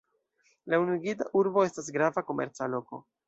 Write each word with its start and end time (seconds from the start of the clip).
La 0.73 0.79
unuigita 0.83 1.27
urbo 1.43 1.67
estas 1.71 1.91
grava 1.99 2.27
komerca 2.31 2.71
loko. 2.77 3.05